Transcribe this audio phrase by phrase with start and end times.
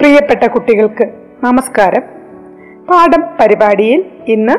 [0.00, 1.08] പ്രിയപ്പെട്ട കുട്ടികൾക്ക്
[1.44, 2.02] നമസ്കാരം.
[2.90, 4.52] പാഠം പരിപാടിയിൽ ഇന്ന്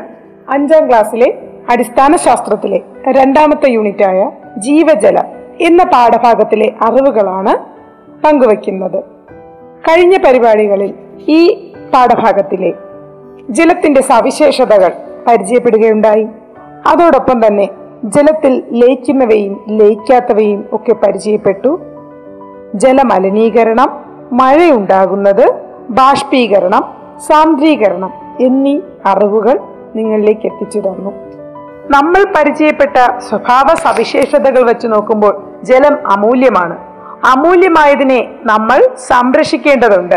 [0.51, 1.37] അഞ്ചാം ക്ലാസ്സിലെ
[1.69, 5.23] അടിസ്ഥാന ശാസ്ത്രത്തിലെ രണ്ടാമത്തെ യൂണിറ്റായ ജീവജലം
[5.61, 7.57] എന്ന പാഠഭാഗത്തിലെ അറിവുകളാണ്
[8.23, 9.03] പങ്കുവയ്ക്കുന്നത്.
[9.89, 10.93] കഴിഞ്ഞ പരിപാടികളിൽ
[11.27, 12.73] ഈ പാഠഭാഗത്തിലെ
[13.49, 14.91] ജലത്തിന്റെ സവിശേഷതകൾ
[15.27, 16.27] പരിചയപ്പെടുകയുണ്ടായി.
[16.87, 17.69] അതോടൊപ്പം തന്നെ
[18.03, 21.79] ജലത്തിൽ ലയിക്കുന്നവയും ലയിക്കാത്തവയും ഒക്കെ പരിചയപ്പെട്ടു.
[22.75, 26.93] ജലമലിനീകരണം മഴയുണ്ടാകുന്നത് ബാഷ്പീകരണം
[27.27, 29.59] സാന്ദ്രീകരണം എന്നീ അറിവുകൾ
[29.95, 31.11] നിങ്ങളിലേക്ക് എത്തിച്ചു തന്നു.
[31.91, 36.77] നമ്മൾ പരിചയപ്പെട്ട സ്വഭാവ സവിശേഷതകൾ വെച്ച് നോക്കുമ്പോൾ ജലം അമൂല്യമാണ്.
[37.25, 40.15] അമൂല്യമായതിനെ നമ്മൾ സംരക്ഷിക്കേണ്ടതുണ്ട്.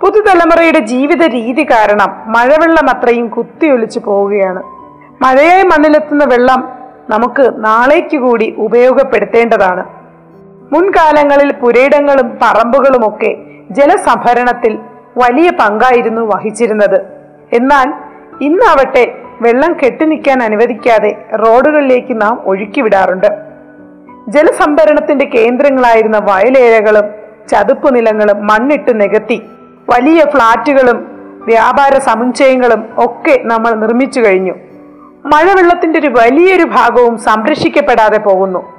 [0.00, 4.62] പുതുതലമുറയുടെ ജീവിത രീതി കാരണം മഴവെള്ളം അത്രയും കുത്തിയൊലിച്ചു പോവുകയാണ്.
[5.22, 6.68] മഴയായി മണ്ണിലെത്തുന്ന വെള്ളം
[7.10, 9.84] നമുക്ക് നാളേക്ക് കൂടി ഉപയോഗപ്പെടുത്തേണ്ടതാണ്.
[10.72, 13.36] മുൻകാലങ്ങളിൽ പുരയിടങ്ങളും പറമ്പുകളുമൊക്കെ
[13.70, 14.78] ജലസംഭരണത്തിൽ
[15.16, 17.00] വലിയ പങ്കായിരുന്നു വഹിച്ചിരുന്നത്.
[17.52, 17.94] എന്നാൽ
[18.40, 23.26] ഇന്നാവട്ടെ വെള്ളം കെട്ടിനിൽക്കാൻ അനുവദിക്കാതെ റോഡുകളിലേക്ക് നാം ഒഴുക്കിവിടാറുണ്ട്.
[24.28, 27.04] ജലസംഭരണത്തിന്റെ കേന്ദ്രങ്ങളായിരുന്ന വയലേലകളും
[27.48, 29.42] ചതുപ്പ് നിലങ്ങളും മണ്ണിട്ട് നികത്തി
[29.90, 34.54] വലിയ ഫ്ളാറ്റുകളും വ്യാപാര സമുച്ചയങ്ങളും ഒക്കെ നമ്മൾ നിർമ്മിച്ചു കഴിഞ്ഞു.
[35.24, 38.72] മഴവെള്ളത്തിന്റെ ഒരു വലിയൊരു ഭാഗവും സംരക്ഷിക്കപ്പെടാതെ പോകുന്നു.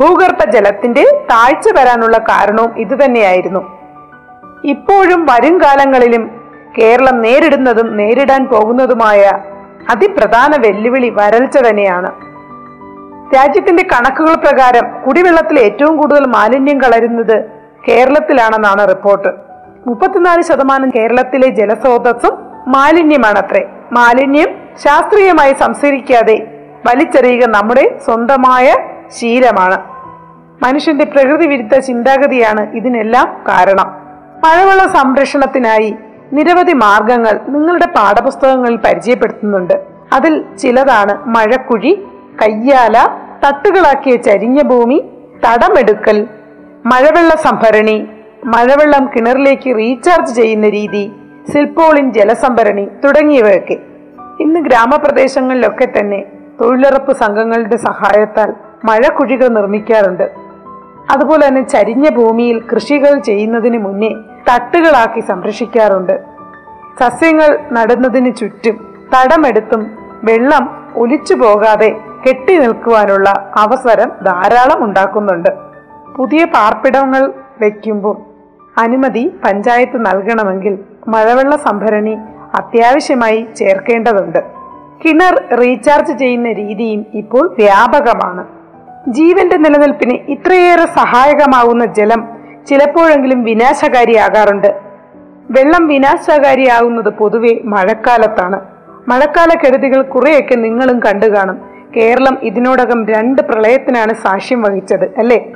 [0.00, 3.83] ഭൂഗർഭ ജലത്തിന്റെ താഴ്ച വരാനുള്ള കാരണവും ഇതുതന്നെയായിരുന്നു.
[4.64, 6.30] ഇപ്പോഴും വരും കാലങ്ങളിലും
[6.78, 9.30] കേരളം നേരിടുന്നതും നേരിടാൻ പോകുന്നതുമായ
[9.90, 12.10] അതിപ്രധാന വെല്ലുവിളി വരൾച്ച തന്നെയാണ്.
[13.36, 17.44] രാജ്യത്തിന്റെ കണക്കുകൾ പ്രകാരം കുടിവെള്ളത്തിൽ ഏറ്റവും കൂടുതൽ മാലിന്യം കളരുന്നത്
[17.88, 19.28] കേരളത്തിലാണെന്നാണ് റിപ്പോർട്ട്.
[19.86, 23.68] മുപ്പത്തിനാല് ശതമാനം കേരളത്തിലെ ജലസ്രോതസ്സും മാലിന്യമാണത്രേ.
[23.92, 24.48] മാലിന്യം
[24.84, 26.46] ശാസ്ത്രീയമായി സംസ്കരിക്കാതെ
[26.86, 28.74] വലിച്ചെറിയുക നമ്മുടെ സ്വന്തമായ
[29.08, 29.78] ശീലമാണ്.
[30.64, 34.03] മനുഷ്യന്റെ പ്രകൃതി വിരുദ്ധ ചിന്താഗതിയാണ് ഇതിനെല്ലാം കാരണം.
[34.42, 35.96] മഴവെള്ള സംരക്ഷണത്തിനായി
[36.32, 39.74] നിരവധി മാർഗങ്ങൾ നിങ്ങളുടെ പാഠപുസ്തകങ്ങളിൽ പരിചയപ്പെടുത്തുന്നുണ്ട്.
[40.12, 42.06] അതിൽ ചിലതാണ് മഴക്കുഴി
[42.42, 43.08] കയ്യാല
[43.44, 45.04] തട്ടുകളാക്കിയ ചരിഞ്ഞ ഭൂമി
[45.46, 46.28] തടമെടുക്കൽ
[46.86, 48.08] മഴവെള്ള സംഭരണി
[48.44, 51.12] മഴവെള്ളം കിണറിലേക്ക് റീചാർജ് ചെയ്യുന്ന രീതി
[51.52, 53.76] സിൽപോളിൻ ജലസംഭരണി തുടങ്ങിയവയൊക്കെ.
[54.40, 56.24] ഇന്ന് ഗ്രാമപ്രദേശങ്ങളിലൊക്കെ തന്നെ
[56.60, 58.52] തൊഴിലുറപ്പ് സംഘങ്ങളുടെ സഹായത്താൽ
[58.84, 60.43] മഴക്കുഴികൾ നിർമ്മിക്കാറുണ്ട്.
[61.10, 64.14] അതുപോലെ തന്നെ ചരിഞ്ഞ ഭൂമിയിൽ കൃഷികൾ ചെയ്യുന്നതിന് മുന്നേ
[64.48, 66.22] തട്ടുകളാക്കി സംരക്ഷിക്കാറുണ്ട്.
[67.00, 68.76] സസ്യങ്ങൾ നടുന്നതിന് ചുറ്റും
[69.14, 69.90] തടമെടുത്തും
[70.24, 71.96] വെള്ളം ഒലിച്ചു പോകാതെ
[72.28, 75.50] കെട്ടി നിൽക്കുവാനുള്ള അവസരം ധാരാളം ഉണ്ടാക്കുന്നുണ്ട്.
[76.16, 77.32] പുതിയ പാർപ്പിടങ്ങൾ
[77.62, 78.16] വയ്ക്കുമ്പോൾ
[78.78, 80.78] അനുമതി പഞ്ചായത്ത് നൽകണമെങ്കിൽ
[81.08, 82.16] മഴവെള്ള സംഭരണി
[82.54, 84.38] അത്യാവശ്യമായി ചേർക്കേണ്ടതുണ്ട്.
[85.04, 88.63] കിണർ റീചാർജ് ചെയ്യുന്ന രീതിയും ഇപ്പോൾ വ്യാപകമാണ്.
[89.08, 92.28] ജീവന്റെ നിലനിൽപ്പിന് ഇത്രയേറെ സഹായകമാകുന്ന ജലം
[92.66, 94.80] ചിലപ്പോഴെങ്കിലും വിനാശകാരിയാകാറുണ്ട്.
[95.50, 98.60] വെള്ളം വിനാശകാരിയാകുന്നത് പൊതുവെ മഴക്കാലത്താണ്.
[99.08, 101.60] മഴക്കാല കെടുതികൾ കുറെയൊക്കെ നിങ്ങളും കണ്ടു കാണും.
[101.96, 105.52] കേരളം ഇതിനോടകം രണ്ട് പ്രളയത്തിനാണ് സാക്ഷ്യം വഹിച്ചത് അല്ലേ?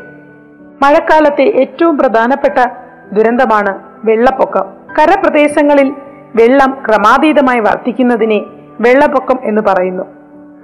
[0.83, 2.65] മഴക്കാലത്തെ ഏറ്റവും പ്രധാനപ്പെട്ട
[3.13, 4.65] ദുരന്തമാണ് വെള്ളപ്പൊക്കം.
[4.99, 5.95] കരപ്രദേശങ്ങളിൽ
[6.35, 8.41] വെള്ളം ക്രമാതീതമായി വർദ്ധിക്കുന്നതിനെ
[8.81, 10.05] വെള്ളപ്പൊക്കം എന്ന് പറയുന്നു.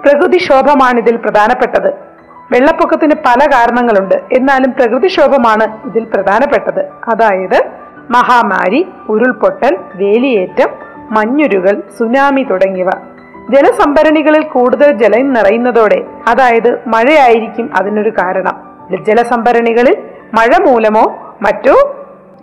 [0.03, 2.14] പ്രകൃതിക്ഷോഭമാണിതിൽ പ്രധാനപ്പെട്ടത്.
[2.53, 4.15] വെള്ളപ്പൊക്കത്തിന് പല കാരണങ്ങളുണ്ട്.
[4.33, 6.81] എന്നാലും പ്രകൃതിക്ഷോഭമാണ് ഇതിൽ പ്രധാനപ്പെട്ടത്.
[6.81, 7.63] അതായത്
[8.11, 10.69] മഹാമാരി ഉരുൾപൊട്ടൽ വേലിയേറ്റം
[11.11, 12.91] മഞ്ഞുരുകൾ സുനാമി തുടങ്ങിയവ.
[13.51, 18.75] ജലസംഭരണികളിൽ കൂടുതൽ ജലം നിറയുന്നതോടെ അതായത് മഴയായിരിക്കും അതിനൊരു കാരണം.
[19.05, 19.97] ജലസംഭരണികളിൽ
[20.35, 21.77] മഴ മൂലമോ മറ്റോ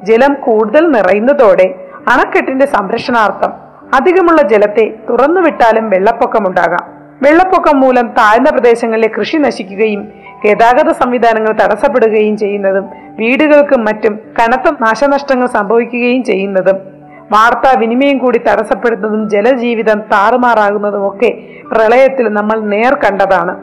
[0.03, 1.75] ജലം കൂടുതൽ നിറയുന്നതോടെ
[2.13, 3.51] അണക്കെട്ടിന്റെ സംരക്ഷണാർത്ഥം
[3.95, 7.00] അധികമുള്ള ജലത്തെ തുറന്നുവിട്ടാലും വെള്ളപ്പൊക്കമുണ്ടാകാം.
[7.23, 10.01] വെള്ളപ്പൊക്കം മൂലം താഴ്ന്ന പ്രദേശങ്ങളിലെ കൃഷി നശിക്കുകയും
[10.45, 12.85] ഗതാഗത സംവിധാനങ്ങൾ തടസ്സപ്പെടുകയും ചെയ്യുന്നതും
[13.19, 16.77] വീടുകൾക്കും മറ്റും കനത്ത നാശനഷ്ടങ്ങൾ സംഭവിക്കുകയും ചെയ്യുന്നതും
[17.31, 21.29] വാർത്താ വിനിമയം കൂടി തടസ്സപ്പെടുന്നതും ജലജീവിതം താറുമാറാകുന്നതും ഒക്കെ
[21.71, 23.53] പ്രളയത്തിൽ നമ്മൾ നേർ കണ്ടതാണ്.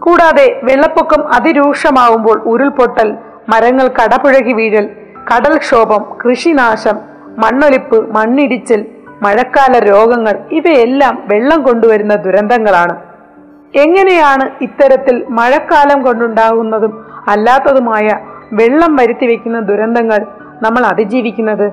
[0.00, 3.14] കൂടാതെ വെള്ളപ്പൊക്കം അതിരൂക്ഷമാവുമ്പോൾ ഉരുൾപൊട്ടൽ
[3.48, 4.88] മരങ്ങൾ കടപുഴകി വീഴൽ
[5.30, 6.98] കടൽക്ഷോഭം കൃഷിനാശം
[7.38, 8.86] മണ്ണൊലിപ്പ് മണ്ണിടിച്ചിൽ
[9.22, 12.96] മഴക്കാല രോഗങ്ങൾ ഇവയെല്ലാം വെള്ളം കൊണ്ടുവരുന്ന ദുരന്തങ്ങളാണ്.
[13.74, 18.18] എങ്ങനെയാണ് ഇത്തരത്തിൽ മഴക്കാലം കൊണ്ടുണ്ടാകുന്നതും അല്ലാത്തതുമായ
[18.52, 20.26] വെള്ളം വരുത്തി വയ്ക്കുന്ന ദുരന്തങ്ങൾ
[20.62, 21.72] നമ്മൾ അതിജീവിക്കുന്നത്?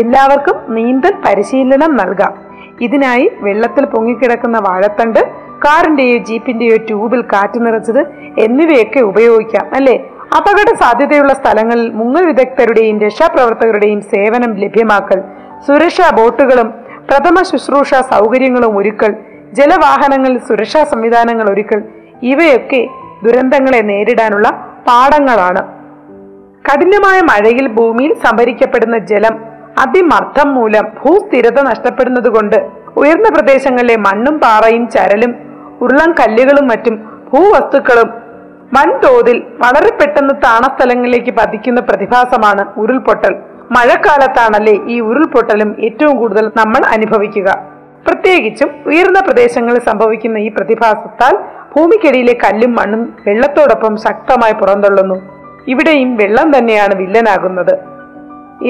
[0.00, 2.34] എല്ലാവർക്കും നീന്തൽ പരിശീലനം നൽകാം.
[2.80, 5.20] ഇതിനായി വെള്ളത്തിൽ പൊങ്ങിക്കിടക്കുന്ന വാഴത്തണ്ട്
[5.64, 8.00] കാറിന്റെയോ ജീപ്പിന്റെയോ ട്യൂബിൽ കാറ്റ് നിറച്ചത്
[8.38, 10.10] എന്നിവയൊക്കെ ഉപയോഗിക്കാം അല്ലേ?
[10.36, 15.22] അപകട സാധ്യതയുള്ള സ്ഥലങ്ങളിൽ മുങ്ങൽ വിദഗ്ധരുടെയും രക്ഷാപ്രവർത്തകരുടെയും സേവനം ലഭ്യമാക്കൽ
[15.66, 16.68] സുരക്ഷാ ബോട്ടുകളും
[17.08, 19.14] പ്രഥമ ശുശ്രൂഷ സൗകര്യങ്ങളും ഒരുക്കൽ
[19.52, 21.82] ജലവാഹനങ്ങളിൽ സുരക്ഷാ സംവിധാനങ്ങൾ ഒരുക്കൽ
[22.22, 22.86] ഇവയൊക്കെ
[23.24, 24.48] ദുരന്തങ്ങളെ നേരിടാനുള്ള
[24.88, 25.62] പാഠങ്ങളാണ്.
[26.68, 29.34] കഠിനമായ മഴയിൽ ഭൂമിയിൽ സംഭരിക്കപ്പെടുന്ന ജലം
[29.78, 32.56] അതിമർദ്ദം മൂലം ഭൂസ്ഥിരത നഷ്ടപ്പെടുന്നതുകൊണ്ട്
[32.96, 35.34] ഉയർന്ന പ്രദേശങ്ങളിലെ മണ്ണും പാറയും ചരലും
[35.80, 36.96] ഉരുളം കല്ലുകളും മറ്റും
[37.32, 38.08] ഭൂവസ്തുക്കളും
[38.74, 43.49] വൻതോതിൽ വളരെ പെട്ടെന്ന് താണസ്ഥലങ്ങളിലേക്ക് പതിക്കുന്ന പ്രതിഭാസമാണ് ഉരുൾപൊട്ടൽ.
[43.70, 47.62] മഴക്കാലത്താണല്ലേ ഈ ഉരുൾപൊട്ടലും ഏറ്റവും കൂടുതൽ നമ്മൾ അനുഭവിക്കുക.
[48.06, 51.38] പ്രത്യേകിച്ചും ഉയർന്ന പ്രദേശങ്ങളിൽ സംഭവിക്കുന്ന ഈ പ്രതിഭാസത്താൽ
[51.76, 55.14] ഭൂമിക്കടിയിലെ കല്ലും മണ്ണും വെള്ളത്തോടൊപ്പം ശക്തമായി പുറന്തള്ളുന്നു.
[55.68, 57.74] ഇവിടെയും വെള്ളം തന്നെയാണ് വില്ലനാകുന്നത്.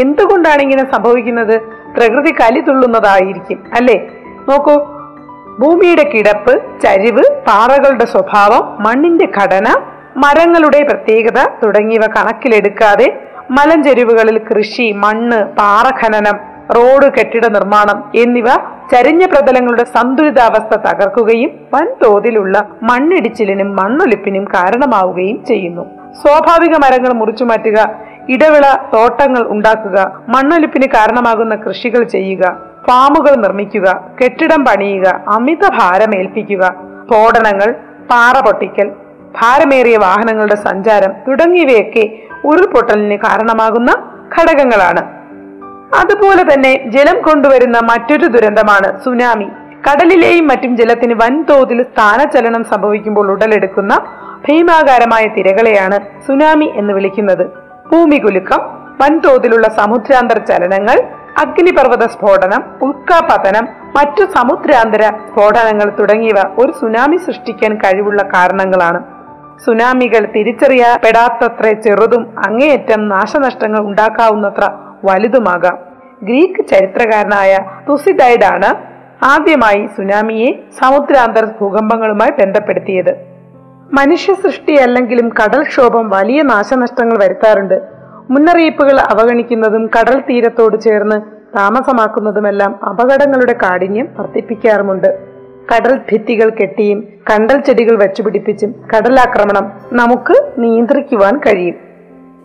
[0.01, 1.61] എന്തുകൊണ്ടാണ് ഇങ്ങനെ സംഭവിക്കുന്നത്?
[1.97, 4.09] പ്രകൃതി കലി തുള്ളുന്നതായിരിക്കും അല്ലേ?
[4.49, 4.75] നോക്കൂ
[5.59, 9.69] ഭൂമിയുടെ കിടപ്പ് ചരിവ് പാറകളുടെ സ്വഭാവം മണ്ണിന്റെ ഘടന
[10.17, 16.37] മരങ്ങളുടെ പ്രത്യേകത തുടങ്ങിയവ കണക്കിലെടുക്കാതെ മലഞ്ചെരുവുകളിൽ കൃഷി മണ്ണ് പാറഖനനം
[16.77, 18.49] റോഡ് കെട്ടിട നിർമ്മാണം എന്നിവ
[18.91, 25.85] ചരിഞ്ഞ പ്രതലങ്ങളുടെ സന്തുലിതാവസ്ഥ തകർക്കുകയും വൻതോതിലുള്ള മണ്ണിടിച്ചിലിനും മണ്ണൊലിപ്പിനും കാരണമാവുകയും ചെയ്യുന്നു.
[26.23, 27.79] സ്വാഭാവിക മരങ്ങൾ മുറിച്ചു മാറ്റുക
[28.29, 28.65] ഇടവിള
[28.95, 29.99] തോട്ടങ്ങൾ ഉണ്ടാക്കുക
[30.29, 32.45] മണ്ണൊലിപ്പിന് കാരണമാകുന്ന കൃഷികൾ ചെയ്യുക
[32.87, 33.87] ഫാമുകൾ നിർമ്മിക്കുക
[34.21, 36.63] കെട്ടിടം പണിയുക അമിത ഭാരമേൽപ്പിക്കുക
[37.03, 37.69] സ്ഫോടനങ്ങൾ
[38.11, 38.89] പാറ പൊട്ടിക്കൽ
[39.41, 42.05] ഭാരമേറിയ വാഹനങ്ങളുടെ സഞ്ചാരം തുടങ്ങിയവയൊക്കെ
[42.45, 43.93] ഉരുൾപൊട്ടലിന് കാരണമാകുന്ന
[44.39, 45.21] ഘടകങ്ങളാണ്.
[46.01, 49.49] അതുപോലെ തന്നെ ജലം കൊണ്ടുവരുന്ന മറ്റൊരു ദുരന്തമാണ് സുനാമി.
[49.89, 53.99] കടലിലെയും മറ്റും ജലത്തിന് വൻതോതിൽ സ്ഥാനചലനം സംഭവിക്കുമ്പോൾ ഉടലെടുക്കുന്ന
[54.49, 57.47] ഭീമാകാരമായ തിരകളെയാണ് സുനാമി എന്ന് വിളിക്കുന്നത്.
[57.93, 58.61] ഭൂമികുലുക്കം
[59.01, 61.03] വൻതോതിലുള്ള സമുദ്രാന്തര ചലനങ്ങൾ
[61.39, 69.20] അഗ്നിപർവത സ്ഫോടനം ഉൽക്കാപതനം മറ്റു സമുദ്രാന്തര സ്ഫോടനങ്ങൾ തുടങ്ങിയവ ഒരു സുനാമി സൃഷ്ടിക്കാൻ കഴിവുള്ള കാരണങ്ങളാണ്.
[69.65, 74.71] സുനാമികൾ തിരിച്ചറിയപ്പെടാത്തത്ര ചെറുതും അങ്ങേയറ്റം നാശനഷ്ടങ്ങൾ ഉണ്ടാക്കാവുന്നത്ര
[75.05, 75.79] വലുതുമാകാം.
[76.23, 77.59] ഗ്രീക്ക് ചരിത്രകാരനായ
[77.89, 78.75] തുസിഡൈഡാണ്
[79.25, 83.17] ആദ്യമായി സുനാമിയെ സമുദ്രാന്തർ ഭൂകമ്പങ്ങളുമായി ബന്ധപ്പെടുത്തിയത്.
[83.93, 87.81] മനുഷ്യ സൃഷ്ടി അല്ലെങ്കിലും കടൽക്ഷോഭം വലിയ നാശനഷ്ടങ്ങൾ വരുത്താറുണ്ട്.
[88.31, 91.21] മുന്നറിയിപ്പുകൾ അവഗണിക്കുന്നതും കടൽ തീരത്തോട് ചേർന്ന്
[91.57, 95.30] താമസമാക്കുന്നതുമെല്ലാം അപകടങ്ങളുടെ കാഠിന്യം വർദ്ധിപ്പിക്കാറുമുണ്ട്.
[95.69, 101.77] കടൽ ഭിത്തികൾ കെട്ടിയും കണ്ടൽ ചെടികൾ വെച്ചുപിടിപ്പിച്ചും കടലാക്രമണം നമുക്ക് നിയന്ത്രിക്കുവാൻ കഴിയും.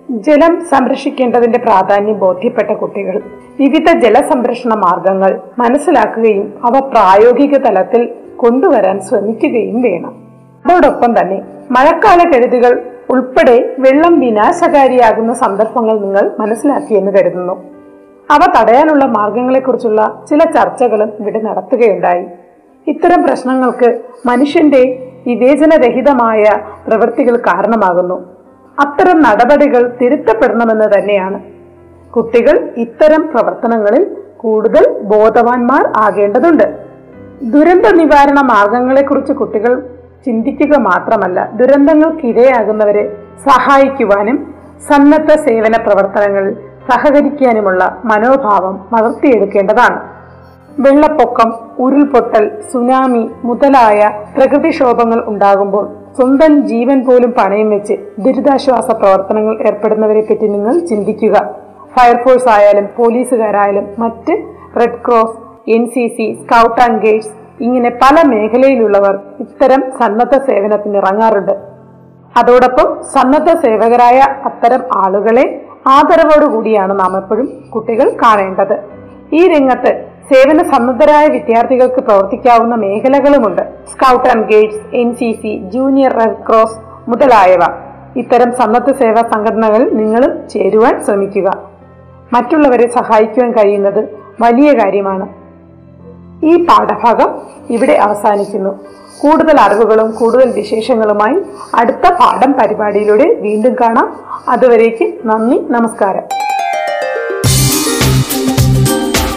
[0.09, 3.21] ജലം സംരക്ഷിക്കേണ്ടതിന്റെ പ്രാധാന്യം ബോധ്യപ്പെട്ട കുട്ടികൾ
[3.59, 10.13] വിവിധ ജലസംരക്ഷണ മാർഗങ്ങൾ മനസ്സിലാക്കുകയും അവ പ്രായോഗിക തലത്തിൽ കൊണ്ടുവരാൻ ശ്രമിക്കുകയും വേണം.
[10.65, 11.41] അതോടൊപ്പം തന്നെ
[11.71, 12.73] മഴക്കാല കെടുതികൾ
[13.09, 17.55] ഉൾപ്പെടെ വെള്ളം വിനാശകാരിയാകുന്ന സന്ദർഭങ്ങൾ നിങ്ങൾ മനസ്സിലാക്കിയെന്ന് കരുതുന്നു.
[18.31, 22.25] അവ തടയാനുള്ള മാർഗങ്ങളെക്കുറിച്ചുള്ള ചില ചർച്ചകളും ഇവിടെ നടത്തുകയുണ്ടായി.
[22.87, 24.81] ഇത്തരം പ്രശ്നങ്ങൾക്ക് മനുഷ്യന്റെ
[25.27, 26.43] വിവേചനരഹിതമായ
[26.87, 28.17] പ്രവൃത്തികൾ കാരണമാകുന്നു.
[28.79, 31.39] അത്തരം നടപടികൾ തിരുത്തപ്പെടണമെന്ന് തന്നെയാണ്.
[32.11, 36.63] കുട്ടികൾ ഇത്തരം പ്രവർത്തനങ്ങളിൽ കൂടുതൽ ബോധവാന്മാർ ആകേണ്ടതുണ്ട്.
[37.41, 39.73] ദുരന്ത നിവാരണ മാർഗങ്ങളെക്കുറിച്ച് കുട്ടികൾ
[40.25, 43.17] ചിന്തിക്കുക മാത്രമല്ല ദുരന്തങ്ങൾക്കിരയാകുന്നവരെ
[43.49, 44.53] സഹായിക്കുവാനും
[44.89, 46.53] സന്നദ്ധ സേവന പ്രവർത്തനങ്ങളിൽ
[46.91, 50.14] സഹകരിക്കാനുമുള്ള മനോഭാവം വളർത്തിയെടുക്കേണ്ടതാണ്.
[50.83, 51.49] വെള്ളപ്പൊക്കം
[51.83, 53.99] ഉരുൾപൊട്ടൽ സുനാമി മുതലായ
[54.35, 55.85] പ്രകൃതിക്ഷോഭങ്ങൾ ഉണ്ടാകുമ്പോൾ
[56.17, 61.35] സ്വന്തം ജീവൻ പോലും പണയം വെച്ച് ദുരിതാശ്വാസ പ്രവർത്തനങ്ങൾ ഏർപ്പെടുന്നവരെ പറ്റി നിങ്ങൾ ചിന്തിക്കുക.
[61.95, 64.33] ഫയർഫോഴ്സ് ആയാലും പോലീസുകാരായാലും മറ്റ്
[64.79, 65.37] red cross
[65.75, 67.33] N C C scout and guides
[67.65, 69.15] ഇങ്ങനെ പല മേഖലയിലുള്ളവർ
[69.45, 71.55] ഇത്തരം സന്നദ്ധ സേവനത്തിന് ഇറങ്ങാറുണ്ട്.
[72.39, 75.45] അതോടൊപ്പം സന്നദ്ധ സേവകരായ അത്തരം ആളുകളെ
[75.95, 78.75] ആദരവോടുകൂടിയാണ് നാം എപ്പോഴും കുട്ടികൾ കാണേണ്ടത്.
[79.37, 79.91] ഈ രംഗത്ത്
[80.29, 83.61] സേവന സന്നദ്ധരായ വിദ്യാർത്ഥികൾക്ക് പ്രവർത്തിക്കാവുന്ന മേഖലകളുമുണ്ട്.
[83.91, 86.77] Scout and guides N C C junior red cross
[87.09, 87.63] മുതലായവ.
[88.21, 91.47] ഇത്തരം സന്നദ്ധ സേവാ സംഘടനകളിൽ നിങ്ങളും ചേരുവാൻ ശ്രമിക്കുക.
[92.33, 94.01] മറ്റുള്ളവരെ സഹായിക്കുവാൻ കഴിയുന്നത്
[94.43, 95.25] വലിയ കാര്യമാണ്.
[96.49, 97.29] ഈ പാഠഭാഗം
[97.75, 98.71] ഇവിടെ അവസാനിക്കുന്നു.
[99.21, 101.37] കൂടുതൽ അറിവുകളും കൂടുതൽ വിശേഷങ്ങളുമായി
[101.81, 104.07] അടുത്ത പാഠം പരിപാടിയിലൂടെ വീണ്ടും കാണാം.
[104.49, 106.25] അതുവരേക്ക് നന്ദി നമസ്കാരം.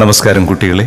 [0.00, 0.84] നമസ്കാരം കുട്ടികളെ.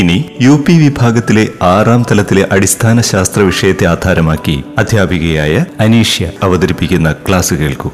[0.00, 5.54] ഇനി യു പി വിഭാഗത്തിലെ ആറാം തലത്തിലെ അടിസ്ഥാന ശാസ്ത്ര വിഷയത്തെ ആധാരമാക്കി അധ്യാപികയായ
[5.84, 7.90] അനീഷ്യ അവതരിപ്പിക്കുന്ന ക്ലാസ് കേൾക്കൂ.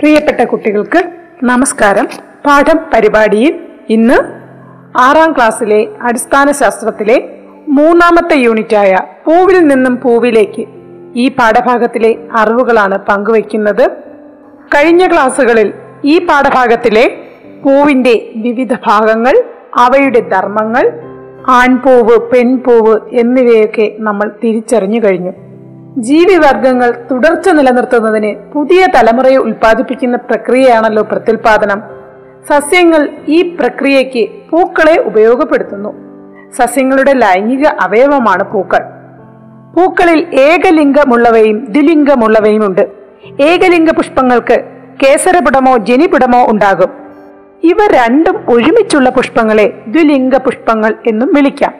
[0.00, 1.02] പ്രിയപ്പെട്ട കുട്ടികൾക്ക്
[1.52, 2.08] നമസ്കാരം.
[2.46, 3.54] പാഠം പരിപാടിയിൽ
[3.88, 4.18] ഇന്ന്
[5.06, 7.18] ആറാം ക്ലാസ്സിലെ അടിസ്ഥാന ശാസ്ത്രത്തിലെ
[7.78, 10.64] മൂന്നാമത്തെ യൂണിറ്റായ പൂവിൽ നിന്നും പൂവിലേക്ക്
[11.14, 13.84] ഈ പാഠഭാഗത്തിലെ അറിവുകളാണ് പങ്കുവയ്ക്കുന്നത്.
[14.74, 15.72] കഴിഞ്ഞ ക്ലാസ്സുകളിൽ
[16.04, 17.16] ഈ പാഠഭാഗത്തിലെ
[17.64, 20.92] പൂവിന്റെ വിവിധ ഭാഗങ്ങൾ അവയുടെ ധർമ്മങ്ങൾ
[21.48, 25.32] ആൺപൂവ് പെൺപൂവ് എന്നിവയൊക്കെ നമ്മൾ തിരിച്ചറിഞ്ഞു കഴിഞ്ഞു.
[25.98, 31.82] ജീവിവർഗങ്ങൾ തുടർച്ച നിലനിർത്തുന്നതിന് പുതിയ തലമുറയെ ഉൽപ്പാദിപ്പിക്കുന്ന പ്രക്രിയയാണല്ലോ പ്രത്യുൽപാദനം.
[32.48, 35.94] സസ്യങ്ങൾ ഈ പ്രക്രിയയ്ക്ക് പൂക്കളെ ഉപയോഗപ്പെടുത്തുന്നു.
[36.50, 38.78] സസ്യങ്ങളുടെ ലൈംഗിക അവയവമാണ് പൂക്കൾ.
[39.76, 44.64] പൂക്കളിൽ ഏകലിംഗമുള്ളവയും ദ്വിലിംഗമുള്ളവയും ഉണ്ട് ഏകലിംഗ പുഷ്പങ്ങൾക്ക്
[45.02, 46.90] കേസരപുടമോ ജനിപുടമോ ഉണ്ടാകും.
[47.62, 51.72] ഇവ രണ്ടും ഒരുമിച്ചുള്ള പുഷ്പങ്ങളെ ദ്വിലിംഗ പുഷ്പങ്ങൾ എന്നും വിളിക്കാം.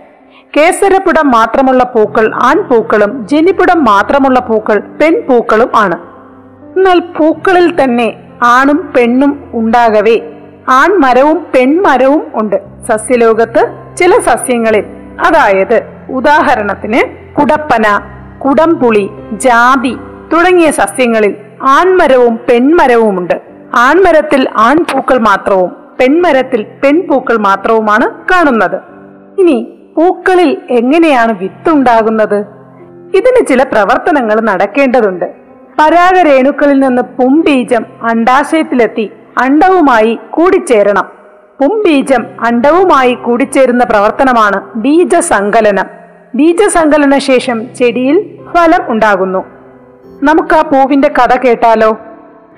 [0.57, 5.99] കേസരപുടം മാത്രമുള്ള പൂക്കൾ ആൺപൂക്കളും ജനിപുടം മാത്രമുള്ള പൂക്കൾ പെൺപൂക്കളും ആണ്.
[6.77, 10.21] എന്നാൽ പൂക്കളിൽ തന്നെ ആണും പെണ്ണും ഉണ്ടാകവേ.
[10.69, 12.63] ആൺമരവും പെൺമരവും ഉണ്ട്.
[12.89, 14.85] സസ്യലോകത്ത് ചില സസ്യങ്ങളിൽ
[15.21, 18.01] അതായത് ഉദാഹരണത്തിന് കുടപ്പന
[18.39, 19.97] കുടംപുളി ജാതി
[20.33, 23.41] തുടങ്ങിയ സസ്യങ്ങളിൽ ആൺമരവും പെൺമരവുമുണ്ട്.
[23.75, 25.71] ആൺമരത്തിൽ ആൺപൂക്കൾ മാത്രവും
[26.01, 28.77] പെൺമരത്തിൽ പെൺപൂക്കൾ മാത്രവുമാണ് കാണുന്നത്.
[29.41, 32.39] ഇനി പൂക്കളിൽ എങ്ങനെയാണ് വിത്തുണ്ടാകുന്നത്?
[33.15, 35.25] ഇതിന് ചില പ്രവർത്തനങ്ങൾ നടക്കേണ്ടതുണ്ട്.
[35.79, 41.09] പരാഗരേണുക്കളിൽ നിന്ന് പുംബീജം അണ്ടാശയത്തിലെത്തി അണ്ടവുമായി കൂടിച്ചേരണം.
[41.61, 45.85] പുംബീജം അണ്ടവുമായി കൂടിച്ചേരുന്ന പ്രവർത്തനമാണ് ബീജസങ്കലനം.
[46.35, 49.62] ബീജസങ്കലന ശേഷം ചെടിയിൽ ഫലം ഉണ്ടാകുന്നു.
[50.23, 51.91] നമുക്ക് ആ പൂവിന്റെ കഥ കേട്ടാലോ?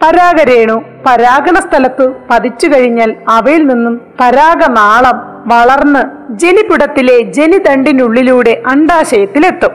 [0.02, 5.16] പരാഗരേണു പരാഗണ സ്ഥലത്ത് പതിച്ചു കഴിഞ്ഞാൽ അവയിൽ നിന്നും പരാഗനാളം
[5.46, 6.02] വളർന്ന്
[6.38, 9.72] ജനിപുടത്തിലെ ജനിതണ്ടിനുള്ളിലൂടെ അണ്ടാശയത്തിലെത്തും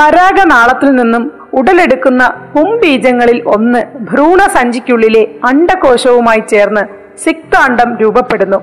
[0.00, 2.22] പരാഗനാളത്തിൽ നിന്നും ഉടലെടുക്കുന്ന
[2.54, 6.84] പുംബീജങ്ങളിൽ ഒന്ന് ഭ്രൂണസഞ്ചിക്കുള്ളിലെ അണ്ടകോശവുമായി ചേർന്ന്
[7.18, 8.56] സിക്താണ്ഡം രൂപപ്പെടുന്നു.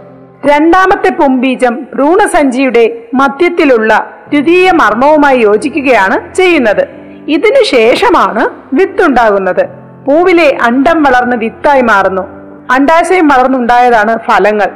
[0.45, 3.91] രണ്ടാമത്തെ പുംബീജം ഭ്രൂണസഞ്ചിയുടെ മധ്യത്തിലുള്ള
[4.29, 7.04] ദ്വിതീയ മർമ്മവുമായി യോജിക്കുകയാണ് ചെയ്യുന്നത്.
[7.27, 9.65] ഇതിനു ശേഷമാണ് വിത്തുണ്ടാകുന്നത്.
[10.07, 12.21] പൂവിലെ അണ്ടം വളർന്ന് വിത്തായി മാറുന്നു.
[12.71, 14.67] അണ്ടാശയം വളർന്നുണ്ടായതാണ് ഫലങ്ങൾ.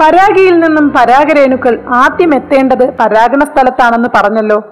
[0.00, 4.62] പരാഗിയിൽ നിന്നും പരാഗരേണുക്കൾ ആദ്യം എത്തേണ്ടത് പരാഗണ സ്ഥലത്താണെന്ന് പറഞ്ഞല്ലോ.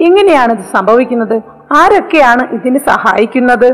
[0.00, 1.42] എങ്ങനെയാണ് ഇത് സംഭവിക്കുന്നത്.
[1.76, 3.72] ആരൊക്കെയാണ് ഇതിന് സഹായിക്കുന്നത്?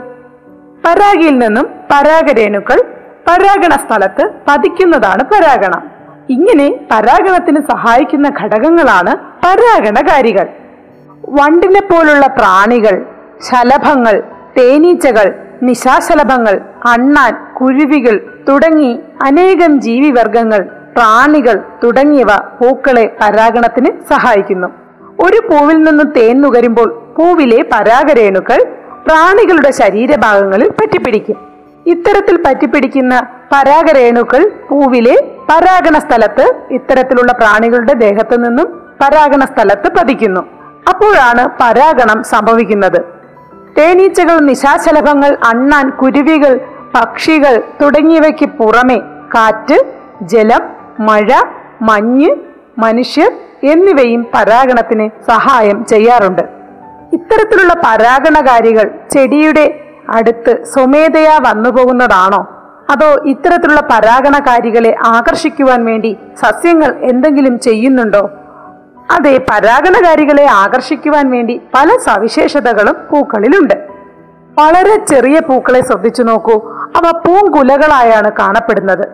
[0.85, 2.83] പരാഗിയിൽ നിന്നും പരാഗരേണുക്കൾ
[3.29, 5.91] പരാഗണ സ്ഥലത്ത് പതിക്കുന്നതാണ് പരാഗണം.
[6.31, 10.47] ഇങ്ങനെ പരാഗണത്തിന് സഹായിക്കുന്ന ഘടകങ്ങളാണ് പരാഗണകാരികൾ.
[11.28, 13.04] വണ്ടിനെ പോലുള്ള പ്രാണികൾ
[13.40, 14.23] ശലഭങ്ങൾ
[14.59, 24.69] തേനീച്ചകൾ നിശാശലഭങ്ങൾ അണ്ണാൻ കുരുവികൾ തുടങ്ങി അനേകം ജീവിവർഗങ്ങൾ പ്രാണികൾ തുടങ്ങിയവ പൂക്കളെ പരാഗണത്തിന് സഹായിക്കുന്നു.
[25.21, 28.64] ഒരു പൂവിൽ നിന്ന് തേൻ നുകരുമ്പോൾ പൂവിലെ പരാഗരേണുക്കൾ
[29.07, 31.37] പ്രാണികളുടെ ശരീരഭാഗങ്ങളിൽ പറ്റിപ്പിടിക്കും.
[31.87, 35.16] ഇത്തരത്തിൽ പറ്റിപ്പിടിക്കുന്ന പരാഗരേണുക്കൾ പൂവിലെ
[35.50, 40.54] പരാഗണ സ്ഥലത്ത് ഇത്തരത്തിലുള്ള പ്രാണികളുടെ ദേഹത്തു നിന്നും പരാഗണ സ്ഥലത്ത് പതിക്കുന്നു.
[40.88, 43.05] അപ്പോഴാണ് പരാഗണം സംഭവിക്കുന്നത്.
[43.79, 46.61] തേനീച്ചകൾ നിശാശലഭങ്ങൾ അണ്ണാൻ കുരുവികൾ
[46.95, 48.97] പക്ഷികൾ തുടങ്ങിയവയ്ക്ക് പുറമെ
[49.35, 50.61] കാറ്റ് ജലം
[51.00, 51.33] മഴ
[51.83, 52.37] മഞ്ഞ്
[52.79, 53.33] മനുഷ്യർ
[53.64, 56.43] എന്നിവയും പരാഗണത്തിന് സഹായം ചെയ്യാറുണ്ട്.
[57.12, 62.47] ഇത്തരത്തിലുള്ള പരാഗണകാരികൾ ചെടിയുടെ അടുത്ത് സ്വമേധയാ വന്നുപോകുന്നതാണോ?
[62.91, 68.31] അതോ ഇത്തരത്തിലുള്ള പരാഗണകാരികളെ ആകർഷിക്കുവാൻ വേണ്ടി സസ്യങ്ങൾ എന്തെങ്കിലും ചെയ്യുന്നുണ്ടോ?
[69.11, 73.75] അതെ പരാഗണകാരികളെ ആകർഷിക്കുവാൻ വേണ്ടി പല സവിശേഷതകളും പൂക്കളിലുണ്ട്.
[74.59, 76.71] വളരെ ചെറിയ പൂക്കളെ ശ്രദ്ധിച്ചു നോക്കൂ.
[76.97, 79.09] അവ പൂങ്കുലകളായാണ് കാണപ്പെടുന്നത്.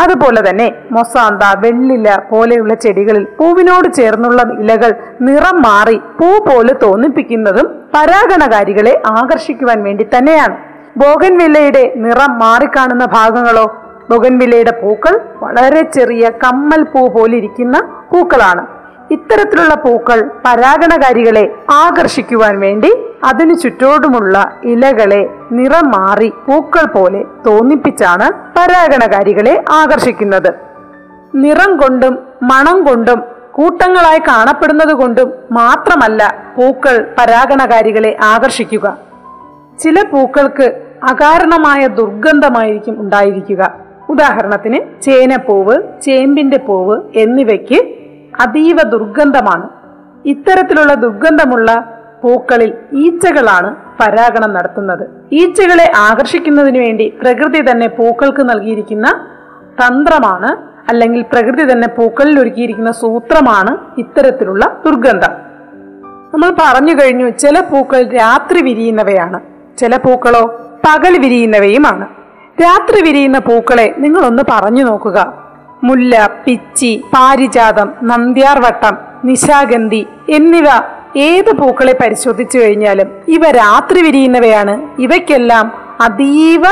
[0.00, 9.02] അതുപോലെ തന്നെ മൊസാന്ത വെള്ളില പോലെയുള്ള ചെടികളിൽ പൂവിനോട് ചേർന്നുള്ള ഇലകൾ നിറം മാറി പൂ പോലെ തോന്നിപ്പിക്കുന്നതും പരാഗണകാരികളെ
[9.06, 10.56] ആകർഷിക്കുവാൻ വേണ്ടി തന്നെയാണ്.
[10.96, 13.76] ബോഗൻവില്ലയുടെ നിറം മാറിക്കാണുന്ന ഭാഗങ്ങളോ
[14.10, 17.80] ബോഗൻവില്ലയുടെ പൂക്കൾ വളരെ ചെറിയ കമ്മൽ പൂ പോലിരിക്കുന്ന
[18.12, 18.73] പൂക്കളാണ്.
[19.10, 30.54] ഇത്തരത്തിലുള്ള പൂക്കൾ പരാഗണകാരികളെ ആകർഷിക്കുവാൻ വേണ്ടി അതിനു ചുറ്റോടുമുള്ള ഇലകളെ നിറം മാറി പൂക്കൾ പോലെ തോന്നിപ്പിച്ചാണ് പരാഗണകാരികളെ ആകർഷിക്കുന്നത്.
[31.34, 38.96] നിറം കൊണ്ടും മണം കൊണ്ടും കൂട്ടങ്ങളായി കാണപ്പെടുന്നത് കൊണ്ടും മാത്രമല്ല പൂക്കൾ പരാഗണകാരികളെ ആകർഷിക്കുക.
[39.78, 43.74] ചില പൂക്കൾക്ക് അകാരണമായ ദുർഗന്ധമായിരിക്കും ഉണ്ടായിരിക്കുക.
[44.08, 48.03] ഉദാഹരണത്തിന് ചേനപ്പൂവ് ചേമ്പിന്റെ പൂവ് എന്നിവയ്ക്ക്
[48.40, 49.68] അതീവ ദുർഗന്ധമാണ്.
[50.24, 55.08] ഇത്തരത്തിലുള്ള ദുർഗന്ധമുള്ള പൂക്കളിൽ ഈച്ചകളാണ് പരാഗണം നടത്തുന്നത്.
[55.32, 59.28] ഈച്ചകളെ ആകർഷിക്കുന്നതിന് വേണ്ടി പ്രകൃതി തന്നെ പൂക്കൾക്ക് നൽകിയിരിക്കുന്ന
[59.66, 60.56] തന്ത്രമാണ്
[60.90, 65.30] അല്ലെങ്കിൽ പ്രകൃതി തന്നെ പൂക്കളിൽ ഒരുക്കിയിരിക്കുന്ന സൂത്രമാണ് ഇത്തരത്തിലുള്ള ദുർഗന്ധം.
[66.34, 69.40] നമ്മൾ പറഞ്ഞു കഴിഞ്ഞു ചില പൂക്കൾ രാത്രി വിരിയുന്നവയാണ്.
[69.78, 72.06] ചില പൂക്കളോ പകൽ വിരിയുന്നവയുമാണ്.
[72.62, 75.43] രാത്രി വിരിയുന്ന പൂക്കളെ നിങ്ങളൊന്ന് പറഞ്ഞു നോക്കുക.
[75.84, 80.68] മുല്ല പിച്ചി പാരിജാതം നന്ദ്യാർവട്ടം നിശാഗന്ധി എന്നിവ
[81.16, 84.74] ഏത് പൂക്കളെ പരിശോധിച്ചു കഴിഞ്ഞാലും ഇവ രാത്രി വിരിയുന്നവയാണ്.
[84.98, 86.62] ഇവയ്ക്കെല്ലാം അതീവ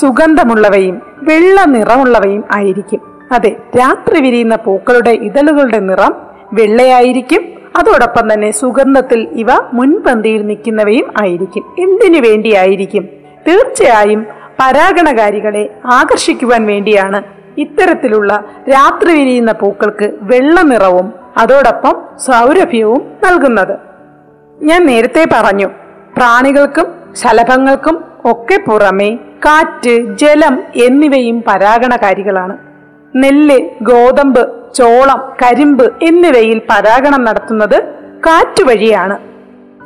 [0.00, 3.00] സുഗന്ധമുള്ളവയും വെള്ള നിറമുള്ളവയും ആയിരിക്കും.
[3.32, 6.14] അതെ രാത്രി വിരിയുന്ന പൂക്കളുടെ ഇതളുകളുടെ നിറം
[6.52, 7.42] വെള്ളയായിരിക്കും.
[7.76, 11.64] അതോടൊപ്പം തന്നെ സുഗന്ധത്തിൽ ഇവ മുൻപന്തിയിൽ നിൽക്കുന്നവയും ആയിരിക്കും.
[11.78, 13.04] എന്തിനു വേണ്ടിയായിരിക്കും?
[13.48, 14.26] തീർച്ചയായും
[14.60, 23.76] പരാഗണകാരികളെ ആകർഷിക്കുവാൻ വേണ്ടിയാണ് ഇത്തരത്തിലുള്ള രാത്രി വിരിയുന്ന പൂക്കൾക്ക് വെള്ള നിറവും അതോടൊപ്പം സൗരഭ്യവും നൽകുന്നത്.
[24.62, 25.66] ഞാൻ നേരത്തെ പറഞ്ഞു
[26.16, 32.58] പ്രാണികൾക്കും ശലഭങ്ങൾക്കും ഒക്കെ പുറമെ കാറ്റ് ജലം എന്നിവയും പരാഗണകാരികളാണ്.
[33.16, 37.82] നെല്ല് ഗോതമ്പ് ചോളം കരിമ്പ് എന്നിവയിൽ പരാഗണം നടത്തുന്നത്
[38.26, 39.18] കാറ്റ് വഴിയാണ്.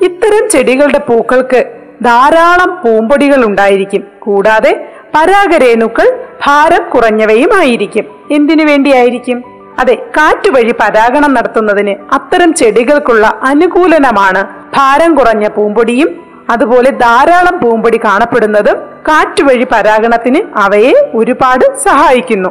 [0.04, 1.60] ഇത്തരം ചെടികളുടെ പൂക്കൾക്ക്
[2.04, 4.04] ധാരാളം പൂമ്പൊടികൾ ഉണ്ടായിരിക്കും.
[4.18, 8.04] കൂടാതെ പരാഗരേണുക്കൾ ഭാരം കുറഞ്ഞവയുമായിരിക്കും.
[8.30, 9.42] എന്തിനു വേണ്ടിയായിരിക്കും?
[9.78, 14.44] അതെ കാറ്റുവഴി പരാഗണം നടത്തുന്നതിന് അത്തരം ചെടികൾക്കുള്ള അനുകൂലനമാണ്
[14.76, 16.08] ഭാരം കുറഞ്ഞ പൂമ്പൊടിയും
[16.50, 18.76] അതുപോലെ ധാരാളം പൂമ്പൊടി കാണപ്പെടുന്നതും
[19.08, 22.48] കാറ്റുവഴി പരാഗണത്തിന് അവയെ ഒരുപാട് സഹായിക്കുന്നു.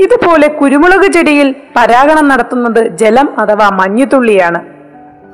[0.00, 4.60] ഇതുപോലെ കുരുമുളക് ചെടിയിൽ പരാഗണം നടത്തുന്നത് ജലം അഥവാ മഞ്ഞുതുള്ളിയാണ്.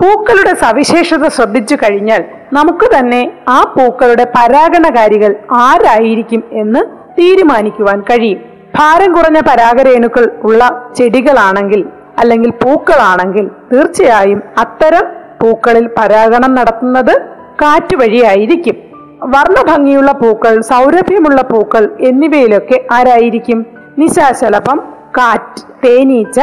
[0.03, 8.41] പൂക്കളുടെ സവിശേഷത ശ്രദ്ധിച്ചു കഴിഞ്ഞാൽ നമുക്ക് തന്നെ ആ പൂക്കളുടെ പരാഗണകാരികൾ ആരായിരിക്കും എന്ന് തീരുമാനിക്കുവാൻ കഴിയും.
[8.79, 11.87] ഭാരം കുറഞ്ഞ പരാഗരേണുക്കൾ ഉള്ള ചെടികളാണെങ്കിൽ
[12.19, 15.03] അല്ലെങ്കിൽ പൂക്കളാണെങ്കിൽ തീർച്ചയായും അത്തരം
[15.43, 17.23] പൂക്കളിൽ പരാഗണം നടത്തുന്നത്
[17.63, 18.75] കാറ്റ് വഴിയായിരിക്കും.
[19.23, 23.67] വർണഭംഗിയുള്ള പൂക്കൾ സൗരഭ്യമുള്ള പൂക്കൾ എന്നിവയിലൊക്കെ ആരായിരിക്കും?
[23.99, 24.83] നിശാശലഭം
[25.19, 26.41] കാറ്റ് തേനീച്ച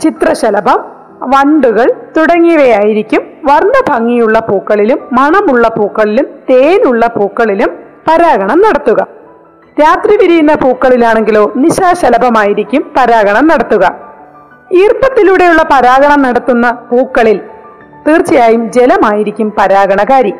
[0.00, 0.84] ചിത്രശലഭം
[1.22, 3.22] വണ്ടുകൾ തുടങ്ങിയവയായിരിക്കും.
[3.44, 7.68] വർണഭംഗിയുള്ള പൂക്കളിലും മണമുള്ള പൂക്കളിലും തേനുള്ള പൂക്കളിലും
[8.08, 9.06] പരാഗണം നടത്തുക.
[9.80, 13.84] രാത്രി വിരിയുന്ന പൂക്കളിലാണെങ്കിലോ നിശാശലഭമായിരിക്കും പരാഗണം നടത്തുക.
[14.72, 17.40] ഈർപ്പത്തിലൂടെയുള്ള പരാഗണം നടത്തുന്ന പൂക്കളിൽ
[18.08, 20.32] തീർച്ചയായും ജലമായിരിക്കും പരാഗണകാരി.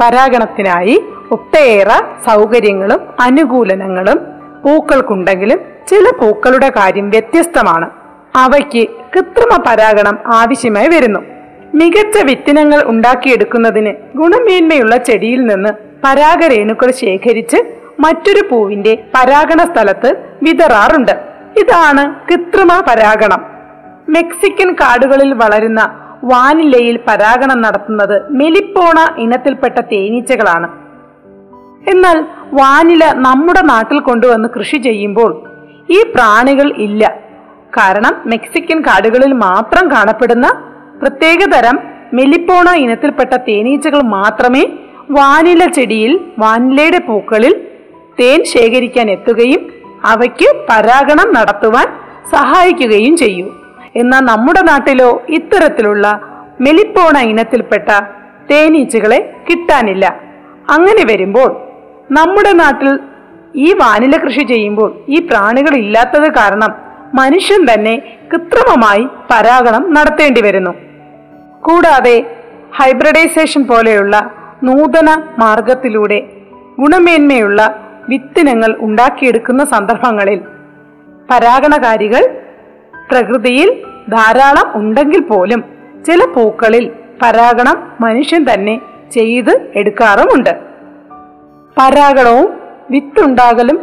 [0.00, 4.18] പരാഗണത്തിനായി ഒട്ടേറെ സൗകര്യങ്ങളും അനുകൂലനങ്ങളും
[4.64, 7.90] പൂക്കൾക്കുണ്ടെങ്കിലും ചില പൂക്കളുടെ കാര്യം വ്യത്യസ്തമാണ്.
[8.36, 11.20] അവയ്ക്ക് കൃത്രിമ പരാഗണം ആവശ്യമായി വരുന്നു.
[11.74, 15.70] മികച്ച വിത്തിനങ്ങൾ ഉണ്ടാക്കിയെടുക്കുന്നതിന് ഗുണമേന്മയുള്ള ചെടിയിൽ നിന്ന്
[16.04, 21.12] പരാഗരേണുക്കൾ ശേഖരിച്ച് മറ്റൊരു പൂവിന്റെ പരാഗണ സ്ഥലത്ത് വിതറാറുണ്ട്.
[21.56, 23.44] ഇതാണ് കൃത്രിമ പരാഗണം.
[24.08, 30.68] മെക്സിക്കൻ കാടുകളിൽ വളരുന്ന വാനിലയിൽ പരാഗണം നടത്തുന്നത് മെലിപ്പോണ ഇനത്തിൽപ്പെട്ട തേനീച്ചകളാണ്.
[31.90, 35.50] എന്നാൽ വാനില നമ്മുടെ നാട്ടിൽ കൊണ്ടുവന്ന് കൃഷി ചെയ്യുമ്പോൾ
[35.90, 37.14] ഈ പ്രാണികൾ ഇല്ല.
[37.78, 40.70] കാരണം മെക്സിക്കൻ കാടുകളിൽ മാത്രം കാണപ്പെടുന്ന
[41.02, 41.78] പ്രത്യേകതരം
[42.14, 44.66] മെലിപ്പോണ ഇനത്തിൽപ്പെട്ട തേനീച്ചകൾ മാത്രമേ
[45.10, 47.73] വാനില ചെടിയിൽ വാനിലയുടെ പൂക്കളിൽ
[48.20, 49.72] തേൻ ശേഖരിക്കാൻ എത്തുകയും
[50.04, 51.86] അവയ്ക്ക് പരാഗണം നടത്തുവാൻ
[52.30, 53.46] സഹായിക്കുകയും ചെയ്യൂ.
[53.96, 56.20] എന്നാൽ നമ്മുടെ നാട്ടിലോ ഇത്തരത്തിലുള്ള
[56.60, 57.88] മെലിപ്പോണ ഇനത്തിൽപ്പെട്ട
[58.50, 60.20] തേനീച്ചകളെ കിട്ടാനില്ല.
[60.70, 61.50] അങ്ങനെ വരുമ്പോൾ
[62.10, 62.98] നമ്മുടെ നാട്ടിൽ
[63.54, 66.74] ഈ വാനില കൃഷി ചെയ്യുമ്പോൾ ഈ പ്രാണികൾ ഇല്ലാത്തത് കാരണം
[67.14, 70.70] മനുഷ്യൻ തന്നെ കൃത്രിമമായി പരാഗണം നടത്തേണ്ടി വരുന്നു.
[71.62, 72.24] കൂടാതെ
[72.80, 74.30] ഹൈബ്രിഡൈസേഷൻ പോലെയുള്ള
[74.62, 76.18] നൂതന മാർഗത്തിലൂടെ
[76.78, 80.40] ഗുണമേന്മയുള്ള വിത്തിനങ്ങൾ ഉണ്ടാക്കിയെടുക്കുന്ന സന്ദർഭങ്ങളിൽ
[81.30, 82.40] പരാഗണകാരികൾ
[83.10, 85.64] പ്രകൃതിയിൽ ധാരാളം ഉണ്ടെങ്കിൽ പോലും
[86.06, 88.80] ചില പൂക്കളിൽ പരാഗണം മനുഷ്യൻ തന്നെ
[89.12, 90.50] ചെയ്ത് എടുക്കാറുമുണ്ട്.
[91.78, 92.52] പരാഗണവും
[92.90, 93.80] വിത്തുണ്ടാകലും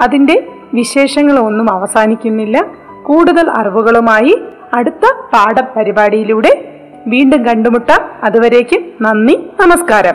[0.00, 2.64] അതിന്റെ വിശേഷങ്ങളൊന്നും അവസാനിക്കുന്നില്ല.
[3.06, 4.42] കൂടുതൽ അറിവുകളുമായി
[4.74, 8.10] അടുത്ത പാഠപരിപാടിയിലൂടെ വീണ്ടും കണ്ടുമുട്ടാം.
[8.24, 10.14] അതുവരേക്കും നന്ദി നമസ്കാരം.